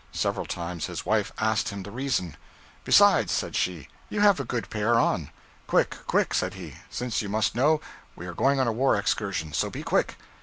[0.13, 2.35] Several times his wife asked him the reason.
[2.85, 5.29] 'Besides,' said she, 'you have a good pair on.'
[5.67, 7.81] 'Quick, quick,' said he, 'since you must know,
[8.15, 10.17] we are going on a war excursion; so be quick.'